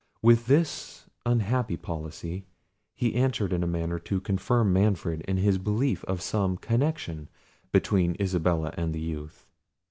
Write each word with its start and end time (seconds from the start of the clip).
With 0.23 0.47
this 0.47 1.07
unhappy 1.27 1.77
policy, 1.77 2.47
he 2.95 3.13
answered 3.13 3.53
in 3.53 3.61
a 3.61 3.67
manner 3.67 3.99
to 3.99 4.19
confirm 4.19 4.73
Manfred 4.73 5.21
in 5.27 5.35
the 5.35 5.57
belief 5.59 6.03
of 6.05 6.23
some 6.23 6.57
connection 6.57 7.29
between 7.71 8.17
Isabella 8.19 8.73
and 8.75 8.95
the 8.95 8.99
youth. 8.99 9.45